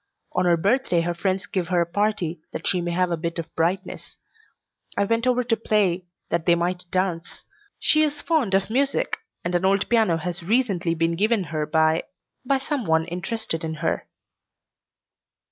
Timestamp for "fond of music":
8.19-9.17